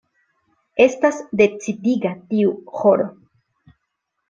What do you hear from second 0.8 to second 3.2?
Estas decidiga tiu horo.